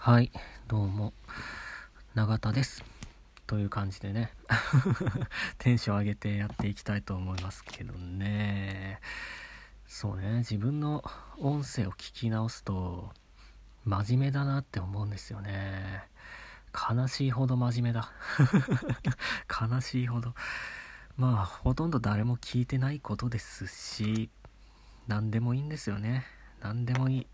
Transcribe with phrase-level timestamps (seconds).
[0.00, 0.30] はい、
[0.68, 1.12] どうも、
[2.14, 2.84] 永田です。
[3.48, 4.32] という感じでね、
[5.58, 9.00] テンション上げてやっていきたいと思いますけどね。
[9.88, 11.02] そうね、自分の
[11.38, 13.12] 音声を聞き直すと、
[13.84, 16.04] 真面目だなって思うんですよね。
[16.72, 18.12] 悲しいほど真面目だ。
[19.50, 20.32] 悲しいほど。
[21.16, 24.30] まあ、ほとんど誰も聞いてないことですし、
[25.08, 26.24] 何でもいいんですよね。
[26.60, 27.26] 何でもいい。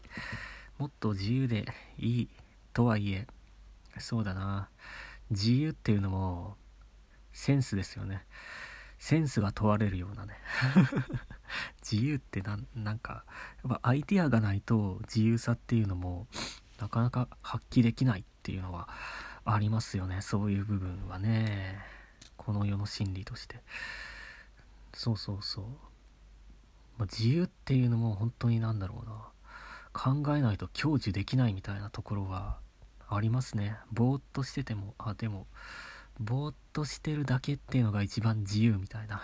[0.78, 1.66] もっと自由で
[1.98, 2.28] いい
[2.74, 3.26] とはいえ、
[3.98, 4.68] そうだな。
[5.30, 6.56] 自由っていうのも、
[7.32, 8.26] センスですよね。
[8.98, 10.34] センスが問われるようなね。
[11.88, 13.24] 自由ってななんか、
[13.62, 16.26] やっぱアイデアがないと自由さっていうのも、
[16.80, 18.88] なかなか発揮できないっていうのは
[19.44, 20.20] ありますよね。
[20.20, 21.78] そういう部分はね。
[22.36, 23.62] この世の真理として。
[24.92, 25.64] そうそうそう。
[26.98, 29.30] まあ、自由っていうのも本当になんだろうな。
[29.92, 32.58] 考えないと享受できないみたいなところが
[33.08, 33.76] ありますね。
[33.92, 35.46] ぼーっとしてても、あ、でも、
[36.20, 39.20] ぼーっとしてるだけっていうのが一番自由みたいな。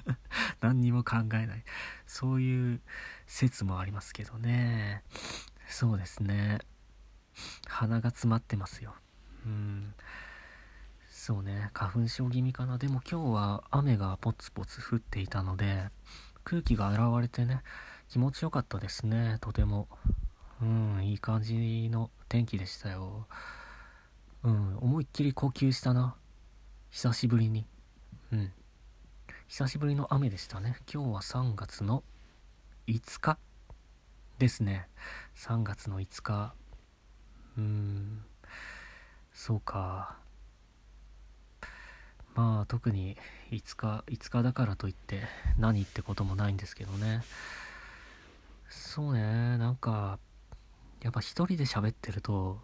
[0.60, 1.64] 何にも考えない。
[2.06, 2.80] そういう
[3.26, 5.04] 説もありますけどね。
[5.68, 6.60] そうですね。
[7.66, 8.94] 鼻が詰まってますよ。
[9.46, 9.94] うん。
[11.08, 12.78] そうね、花粉症気味かな。
[12.78, 15.90] でも今日は雨がポツポツ降っていたので、
[16.44, 17.62] 空気が洗われてね、
[18.08, 19.88] 気持ちよかったですね、とても。
[20.62, 23.26] うん、いい感じの天気でしたよ。
[24.44, 26.14] うん、思いっきり呼吸したな。
[26.90, 27.66] 久しぶりに。
[28.32, 28.52] うん。
[29.48, 30.76] 久しぶりの雨でしたね。
[30.92, 32.04] 今日は3月の
[32.86, 33.38] 5日
[34.38, 34.88] ですね。
[35.36, 36.54] 3月の5日。
[37.58, 38.24] うん、
[39.32, 40.16] そうか。
[42.34, 43.16] まあ特に
[43.50, 45.24] 5日、5日だからといって
[45.58, 47.22] 何ってこともないんですけどね。
[48.68, 50.18] そうね、なんか、
[51.02, 52.60] やっぱ一人で喋ってると、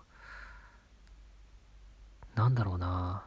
[2.34, 3.24] なんだろうな。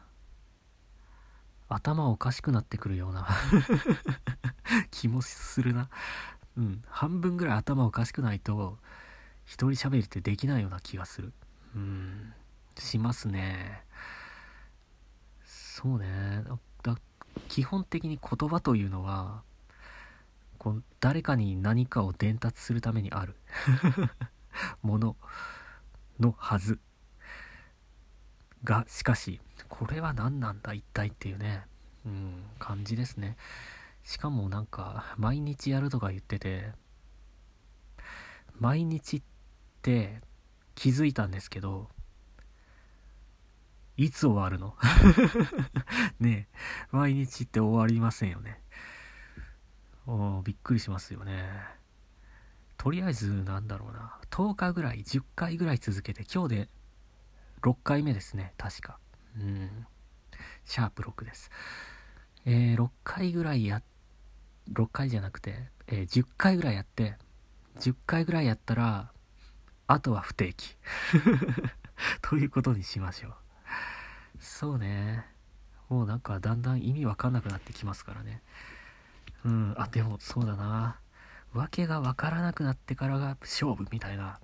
[1.68, 3.26] 頭おかしくなってくるような
[4.90, 5.88] 気もするな。
[6.56, 6.82] うん。
[6.86, 8.78] 半分ぐらい頭おかしくないと、
[9.44, 11.32] 一人喋りってできないような気がする。
[11.74, 12.34] うん。
[12.78, 13.84] しますね。
[15.44, 16.44] そうね。
[16.82, 16.96] だ
[17.48, 19.42] 基本的に言葉というのは、
[20.58, 23.34] こう誰かに何かを伝達するためにある
[24.82, 25.16] もの
[26.20, 26.78] のはず。
[28.64, 31.64] が、しかし、これは何なんだ一体っていうね、
[32.06, 33.36] うん、感じですね。
[34.04, 36.72] しかもなんか、毎日やるとか言ってて、
[38.58, 39.22] 毎日っ
[39.82, 40.20] て
[40.74, 41.88] 気づいたんですけど、
[43.96, 44.76] いつ終わるの？
[46.18, 46.56] ねえ、
[46.90, 48.60] 毎日って終わりませんよね。
[50.06, 51.81] おびっくりしますよね。
[52.82, 54.16] とりあえず、なんだろうな。
[54.32, 56.68] 10日ぐらい、10回ぐらい続けて、今日で
[57.62, 58.98] 6回目ですね、確か。
[59.38, 59.86] うん。
[60.64, 61.52] シャープ6です。
[62.44, 63.82] えー、6回ぐらいや、
[64.72, 67.14] 6回じゃなくて、えー、10回ぐらいやって、
[67.78, 69.12] 10回ぐらいやったら、
[69.86, 70.76] あとは不定期。
[72.20, 73.34] ということにしましょう。
[74.40, 75.24] そうね。
[75.88, 78.42] もうなんかだんだん意味わかんなくなってきますからね。
[79.44, 80.98] うん、あ、でもそうだな。
[81.54, 84.38] わけがわからなくなってからが勝負みたいな、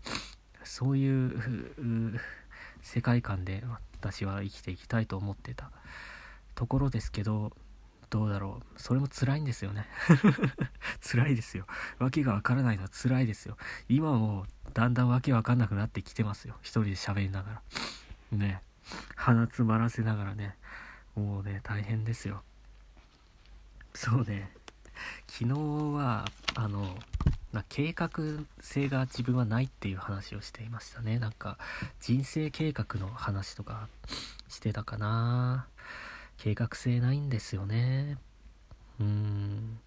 [0.64, 2.20] そういう、
[2.82, 3.64] 世界観で
[4.00, 5.70] 私は生きていきたいと思ってた
[6.54, 7.52] ところですけど、
[8.10, 8.80] どうだろう。
[8.80, 9.86] それも辛いんですよね。
[11.00, 11.66] 辛いですよ。
[11.98, 13.56] わけがわからないのは辛いですよ。
[13.88, 16.56] 今もだんだんわけわかんなくなってきてますよ。
[16.62, 18.38] 一人で喋りながら。
[18.38, 18.62] ね。
[19.14, 20.56] 鼻詰まらせながらね。
[21.14, 22.42] もうね、大変ですよ。
[23.92, 24.57] そうね。
[25.26, 25.54] 昨日
[25.94, 26.98] は、あの、
[27.52, 28.10] な計画
[28.60, 31.18] 性が自分はないっていう話をしていましたね。
[31.18, 31.58] なんか、
[32.00, 33.88] 人生計画の話とか
[34.48, 35.66] してたかな。
[36.36, 38.18] 計画性ないんですよね。
[39.00, 39.80] うーん。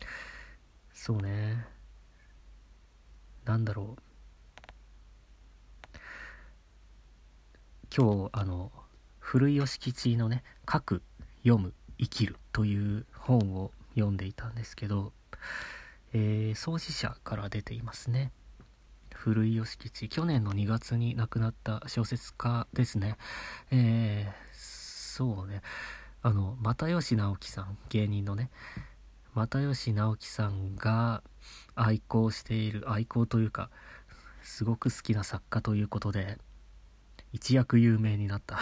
[0.93, 1.65] そうね。
[3.45, 4.01] なんだろう。
[7.95, 8.71] 今日、あの、
[9.19, 11.01] 古い吉吉のね、書く、
[11.43, 15.13] 読む、生きるという本を読んでいたんですけど、
[16.13, 18.31] えー、創始者から出ていますね。
[19.13, 20.09] 古い吉吉。
[20.09, 23.17] 去年の2月に亡くなった小説家ですね。
[23.71, 25.61] えー、そうね。
[26.23, 28.49] あの、又吉直樹さん、芸人のね、
[29.33, 31.23] 又吉直樹さんが
[31.75, 33.69] 愛好している、愛好というか、
[34.41, 36.37] すごく好きな作家ということで、
[37.31, 38.59] 一躍有名になった。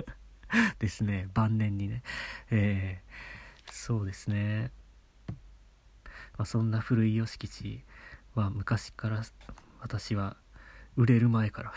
[0.78, 2.02] ですね、晩年にね。
[2.50, 3.31] えー、
[3.72, 4.70] そうですね。
[6.36, 7.84] まあ、そんな古い吉吉
[8.34, 9.22] は昔から
[9.80, 10.36] 私は
[10.94, 11.72] 売れる前から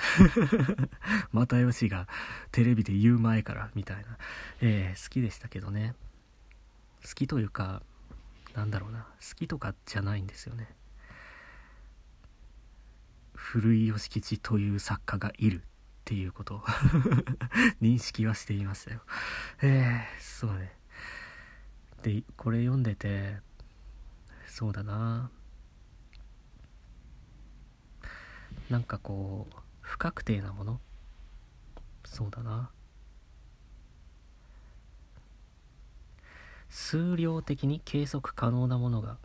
[1.32, 2.10] 又吉が
[2.52, 4.18] テレビで言う前からみたいな、
[4.60, 5.96] えー、好きでしたけどね。
[7.02, 7.82] 好きというか
[8.54, 9.08] なんだろうな。
[9.22, 10.76] 好きとかじゃないんですよね。
[13.36, 15.66] 古井義吉という作家がいるっ
[16.04, 16.60] ていうことを
[17.82, 19.02] 認識はしていましたよ。
[19.62, 20.76] えー、そうね。
[22.06, 23.38] でこれ読んでて
[24.46, 25.32] そうだな。
[28.70, 30.80] なんかこう不確定なもの。
[32.04, 32.70] そうだな。
[36.70, 39.18] 数量的に計測可能なものが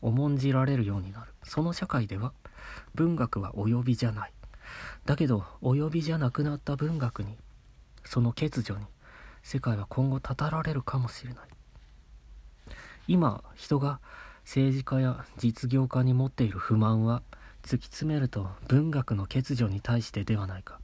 [0.00, 1.32] 重んじられるようになる。
[1.42, 2.32] その社会では
[2.94, 4.32] 文学は及びじゃない。
[5.04, 7.36] だけど及びじゃなくなった文学に
[8.04, 8.86] その欠如に
[9.48, 11.48] 世界は今後たられるかもしれない。
[13.06, 13.98] 今人が
[14.44, 17.22] 政治家や実業家に持っている不満は
[17.62, 20.80] 突き詰めると文学の欠如に対してではないか。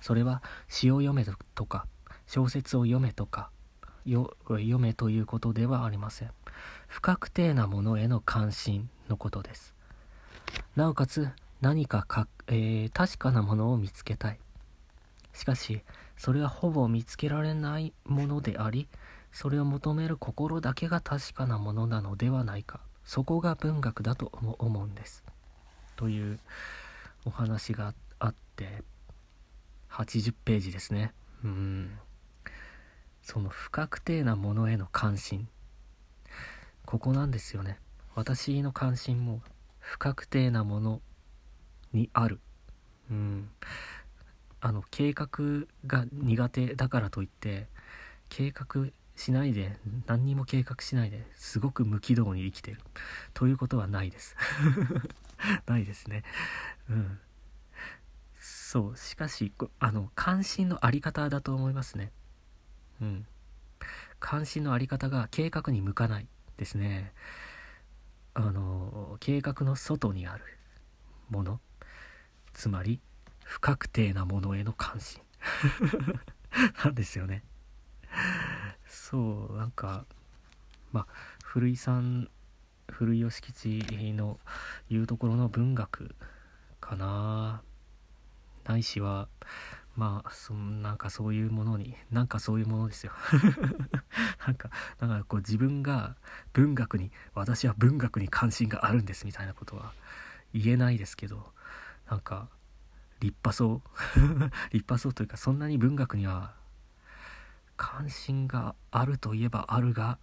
[0.00, 1.24] それは詩を読め
[1.54, 1.86] とか
[2.26, 3.50] 小説を読めとか
[4.04, 6.32] 読めということではありません。
[6.88, 9.72] 不確定なものへの関心のことです。
[10.74, 11.28] なおかつ
[11.60, 14.40] 何かか、えー、確かなものを見つけたい。
[15.32, 15.84] しかし
[16.20, 18.88] それはほぼ見つけられないものであり
[19.32, 22.80] それを求める心だけが確かなものなのではないか。
[23.06, 25.24] そこが文学だと思うんです。
[25.96, 26.38] という
[27.24, 28.84] お話があって
[29.88, 31.14] 80ページですね。
[31.42, 31.98] うん。
[33.22, 35.48] その不確定なものへの関心。
[36.84, 37.78] ここなんですよね。
[38.14, 39.40] 私の関心も
[39.78, 41.00] 不確定なもの
[41.94, 42.40] にある。
[43.10, 43.48] うん。
[44.60, 45.28] あの計画
[45.86, 47.68] が苦手だからといって
[48.28, 49.76] 計画しないで
[50.06, 52.78] 何にも計画しないですごく無軌道に生きてる。
[53.34, 54.36] ということはないです。
[55.66, 56.22] ないですね。
[56.88, 57.20] うん。
[58.38, 58.96] そう。
[58.96, 62.12] しかしあの関心のあり方だと思いますね。
[63.00, 63.26] うん。
[64.20, 67.12] 関心のあり方が計画に向かないですね。
[68.34, 70.44] あの計画の外にある
[71.28, 71.60] もの。
[72.52, 73.00] つまり
[73.50, 75.20] 不確定なものへの関心。
[76.84, 77.42] なんですよね。
[78.86, 80.06] そうなんか
[80.92, 81.06] まあ
[81.42, 82.30] 古井さん
[82.88, 84.38] 古井義吉の
[84.88, 86.14] 言うところの文学
[86.80, 87.62] かな。
[88.64, 89.28] ないしは
[89.96, 93.12] まあそなんかそういうものになんかそういうものですよ。
[94.46, 94.70] なんか
[95.00, 96.14] なんかこう自分が
[96.52, 99.92] 文学に私は文学に関心があるんですみたいなことは
[100.52, 101.52] 言えないですけど
[102.08, 102.48] なんか
[103.20, 103.82] 立派そう。
[104.72, 106.54] 立派そうというかそんなに文学には
[107.76, 110.18] 関心があるといえばあるが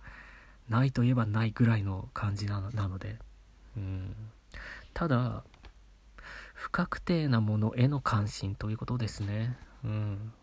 [0.70, 3.20] ないといえばないぐらいの感じなので。
[3.76, 4.16] うん。
[4.94, 5.44] ただ
[6.54, 9.58] 不確定なものへの関心ということですね。
[9.84, 10.34] うん。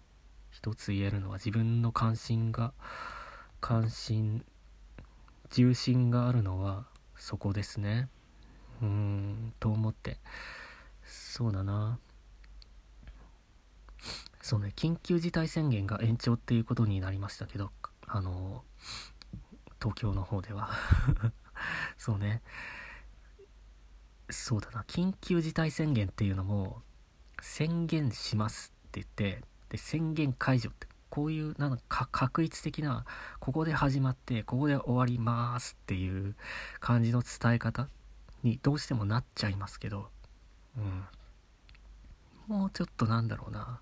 [0.51, 2.73] 一つ言えるのは自分の関心が
[3.61, 4.45] 関心
[5.51, 6.87] 重心があるのは
[7.17, 8.09] そこですね。
[8.83, 9.53] うん。
[9.61, 10.19] と思って。
[11.05, 11.99] そうだな。
[14.44, 17.70] そうね緊急事態宣言が延長っていうことになりましたけど
[18.06, 18.62] あの
[19.81, 20.69] 東京の方では。
[21.96, 22.43] そうね。
[24.29, 24.82] そうだな。
[24.82, 26.82] 緊急事態宣言っていうのも
[27.41, 33.06] 宣言しますって言ってで宣言解除ってこういうなんか確一的な
[33.41, 36.36] ここで始まってここで終わりますっていう
[36.81, 37.89] 感じの伝え方
[38.43, 40.10] にどうしてもなっちゃいますけど
[40.77, 41.06] うん。
[42.46, 43.81] もうちょっとなんだろうな。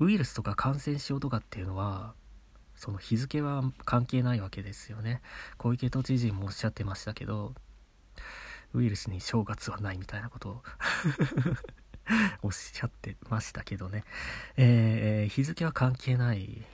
[0.00, 2.14] ウイルスとか感染症とかっていうのは
[2.76, 5.20] その日付は関係ないわけですよね。
[5.56, 7.54] 小池都知事もおっしゃってましたけど
[8.72, 10.62] ウイルスに正月はないみたいなことを
[12.42, 14.04] おっしゃってましたけどね、
[14.56, 16.64] えー、日付は関係ない。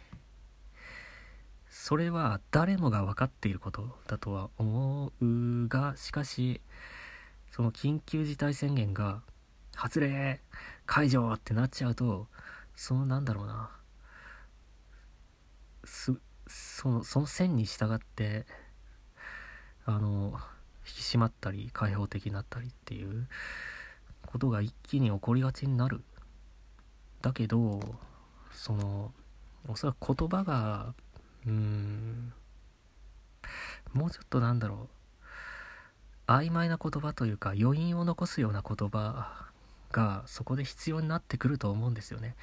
[1.71, 6.61] それは誰もが分かっていることだとは思うがしかし
[7.50, 9.23] その緊急事態宣言が
[9.75, 10.40] 発令
[10.87, 11.33] 解除!
[11.33, 12.28] ってなっちゃうと
[12.76, 13.71] そのなんだろうな。
[15.85, 16.19] そ
[16.88, 18.47] のその線に従って
[19.87, 20.38] あの
[20.87, 23.28] 引き締まったり開放的になったりっていう
[24.26, 26.02] ことが一気に起こりがちになる。
[27.23, 27.81] だけど
[28.52, 29.12] その
[29.66, 30.95] おそらく言葉が
[31.47, 32.33] うん
[33.93, 34.95] もうちょっとなんだろう。
[36.26, 39.52] 曖昧な言葉というか余韻を残すような言葉
[39.95, 42.35] がそこで必要になってくると思うんですよね。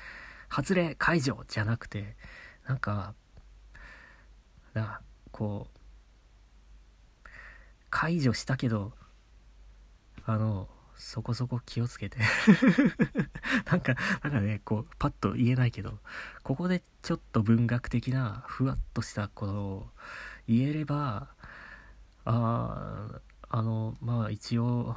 [0.48, 2.16] 発令解除じゃなくて
[2.66, 3.14] なんか
[4.74, 7.30] なこう
[7.90, 8.94] 解除したけど
[10.26, 12.20] あのそこそこ気をつけて
[13.70, 16.00] なんかなんかねこうパッと言えないけど
[16.44, 19.90] ここでちょっと文学的なふわっとしたことを
[20.48, 21.30] 言えれば
[22.24, 24.96] ああのまあ一応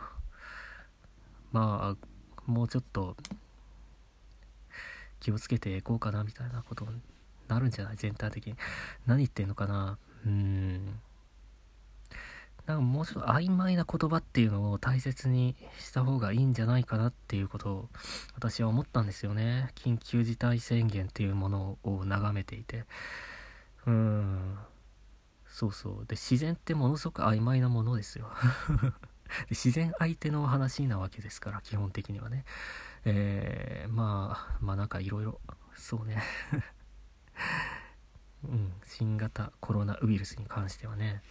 [1.53, 2.14] まあ
[2.47, 3.17] もうちょっと
[5.21, 7.01] 気をつけていこうかなみたいなことに
[7.49, 7.97] なるんじゃない？
[7.97, 8.57] 全体的に。
[9.07, 9.99] 何言ってんのかな？
[10.27, 11.01] うん。
[12.67, 17.89] なんかもうちょっと曖昧な言葉っていうのを大切にした方がいいんじゃないかなっていうことを
[18.35, 19.71] 私は思ったんですよね。
[19.75, 22.87] 緊急事態宣言っていうものを眺めていて。
[23.87, 24.59] うん。
[25.47, 26.07] そうそう。
[26.07, 28.31] で自然ってものすごく曖昧なものですよ。
[29.51, 32.45] 自然相手の話なわけですから基本的にはね。
[33.05, 35.41] えー、まあまあなんかいろいろ
[35.75, 36.23] そうね。
[38.45, 41.23] うん新型コロナウイルスに関してはね。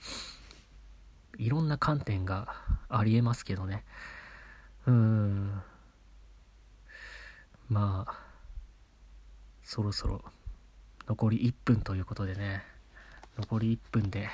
[1.37, 2.55] いろんな観点が
[2.89, 3.83] ありえますけどね。
[4.85, 5.61] うん。
[7.69, 8.23] まあ
[9.63, 10.23] そろそろ
[11.07, 12.63] 残り1分ということでね。
[13.37, 14.29] 残り1分で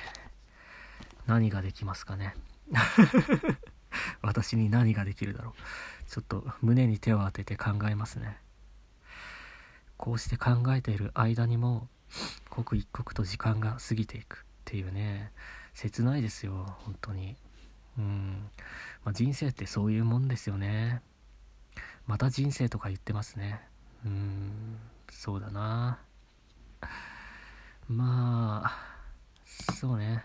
[1.26, 2.34] 何ができますかね。
[4.22, 6.10] 私に何ができるだろう。
[6.10, 8.38] ちょっと胸に手を当てて考えますね。
[9.96, 11.88] こうして考えている間にも
[12.48, 14.44] 刻一刻と時間が過ぎていく。
[14.70, 15.32] っていうね。
[15.74, 17.36] 切ないですよ本当に。
[17.98, 18.50] うん、
[19.04, 21.02] まあ、人生ってそういうもんですよね。
[22.06, 23.60] また人生とか言ってますね。
[24.04, 24.78] うん。
[25.10, 25.98] そうだな。
[27.88, 30.24] まあそうね。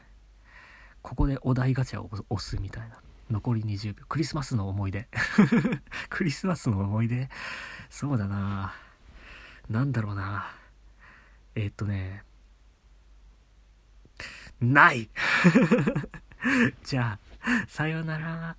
[1.05, 2.99] ここでお題ガチャを押すみたいな。
[3.29, 4.05] 残り20秒。
[4.09, 5.07] クリスマスの思い出。
[6.09, 7.29] クリスマスの思い出？
[7.91, 8.73] そうだな。
[9.69, 10.51] なんだろうな。
[11.53, 12.23] えー、っとね。
[14.59, 15.07] ない。
[16.83, 18.57] じゃあ、さようなら。